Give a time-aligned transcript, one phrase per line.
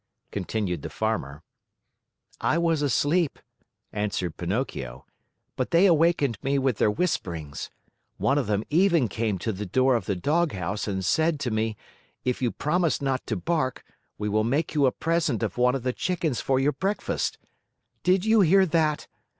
[0.31, 1.43] continued the Farmer.
[2.39, 3.37] "I was asleep,"
[3.93, 5.05] answered Pinocchio,
[5.55, 7.69] "but they awakened me with their whisperings.
[8.17, 11.77] One of them even came to the door of the doghouse and said to me,
[12.25, 13.83] 'If you promise not to bark,
[14.17, 17.37] we will make you a present of one of the chickens for your breakfast.'
[18.01, 19.05] Did you hear that?